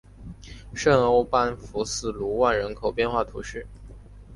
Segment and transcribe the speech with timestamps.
[0.73, 3.67] 圣欧班福斯卢万人口变化图示